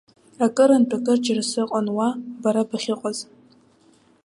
[0.45, 2.09] Акырынтә, акырџьара сыҟан уа,
[2.41, 3.17] бара бахьыҟаз.